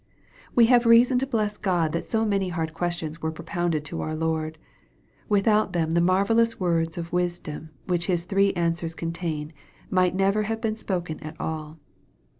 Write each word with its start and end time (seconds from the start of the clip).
We 0.55 0.65
have 0.65 0.87
reason 0.87 1.19
to 1.19 1.27
bless 1.27 1.57
God 1.57 1.91
that 1.91 2.03
so 2.03 2.25
many 2.25 2.49
hard 2.49 2.73
questions 2.73 3.21
were 3.21 3.31
propounded 3.31 3.85
to 3.85 4.01
our 4.01 4.15
Lord. 4.15 4.57
Without 5.29 5.73
them 5.73 5.91
the 5.91 6.01
marvellous 6.01 6.59
words 6.59 6.97
of 6.97 7.13
wisdom 7.13 7.69
which 7.85 8.07
His 8.07 8.25
three 8.25 8.51
answers 8.53 8.95
contain, 8.95 9.53
might 9.91 10.15
never 10.15 10.41
have 10.49 10.59
been 10.59 10.75
spoken 10.75 11.19
at 11.19 11.39
all. 11.39 11.77